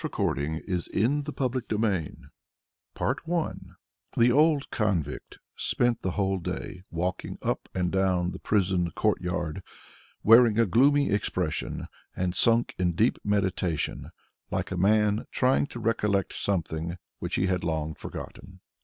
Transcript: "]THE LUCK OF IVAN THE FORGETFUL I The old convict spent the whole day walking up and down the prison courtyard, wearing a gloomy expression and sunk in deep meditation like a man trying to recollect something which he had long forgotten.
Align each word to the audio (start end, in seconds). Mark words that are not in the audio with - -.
"]THE 0.01 0.07
LUCK 0.07 0.19
OF 0.19 0.37
IVAN 0.39 1.23
THE 1.25 2.29
FORGETFUL 2.95 3.35
I 3.45 3.55
The 4.17 4.31
old 4.31 4.71
convict 4.71 5.37
spent 5.55 6.01
the 6.01 6.11
whole 6.13 6.39
day 6.39 6.81
walking 6.89 7.37
up 7.43 7.69
and 7.75 7.91
down 7.91 8.31
the 8.31 8.39
prison 8.39 8.89
courtyard, 8.95 9.61
wearing 10.23 10.57
a 10.57 10.65
gloomy 10.65 11.11
expression 11.11 11.87
and 12.15 12.33
sunk 12.33 12.73
in 12.79 12.93
deep 12.93 13.19
meditation 13.23 14.09
like 14.49 14.71
a 14.71 14.75
man 14.75 15.27
trying 15.29 15.67
to 15.67 15.79
recollect 15.79 16.33
something 16.33 16.97
which 17.19 17.35
he 17.35 17.45
had 17.45 17.63
long 17.63 17.93
forgotten. 17.93 18.59